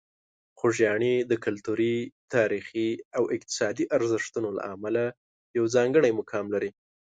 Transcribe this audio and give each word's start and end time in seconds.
خوږیاڼي 0.59 1.13
د 1.31 1.33
کلتوري، 1.45 1.95
تاریخي 2.33 2.89
او 3.17 3.23
اقتصادي 3.35 3.85
ارزښتونو 3.95 4.49
له 4.57 4.61
امله 4.73 5.03
یو 5.57 5.65
ځانګړی 5.75 6.11
مقام 6.19 6.45
لري. 6.53 6.71